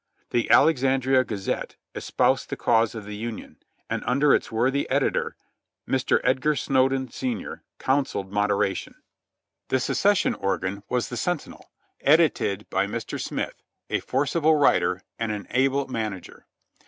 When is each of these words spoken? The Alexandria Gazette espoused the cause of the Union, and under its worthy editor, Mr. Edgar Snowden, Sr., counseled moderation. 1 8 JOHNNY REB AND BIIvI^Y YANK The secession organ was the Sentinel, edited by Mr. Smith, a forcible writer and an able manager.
The 0.31 0.49
Alexandria 0.49 1.23
Gazette 1.25 1.75
espoused 1.93 2.49
the 2.49 2.57
cause 2.57 2.95
of 2.95 3.05
the 3.05 3.15
Union, 3.15 3.57
and 3.87 4.03
under 4.07 4.33
its 4.33 4.51
worthy 4.51 4.89
editor, 4.89 5.35
Mr. 5.87 6.19
Edgar 6.23 6.55
Snowden, 6.55 7.11
Sr., 7.11 7.61
counseled 7.77 8.31
moderation. 8.33 8.95
1 8.95 8.95
8 8.95 8.97
JOHNNY 8.97 9.03
REB 9.03 9.21
AND 9.21 9.61
BIIvI^Y 9.61 9.61
YANK 9.61 9.69
The 9.69 9.79
secession 9.85 10.33
organ 10.33 10.83
was 10.89 11.09
the 11.09 11.17
Sentinel, 11.17 11.71
edited 12.01 12.69
by 12.71 12.87
Mr. 12.87 13.21
Smith, 13.21 13.61
a 13.91 13.99
forcible 13.99 14.55
writer 14.55 15.03
and 15.19 15.31
an 15.31 15.45
able 15.51 15.87
manager. 15.87 16.47